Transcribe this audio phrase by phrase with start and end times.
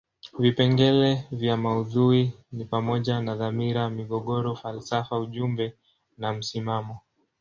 [0.39, 5.77] Vipengele vya maudhui ni pamoja na dhamira, migogoro, falsafa ujumbe
[6.17, 6.99] na msimamo.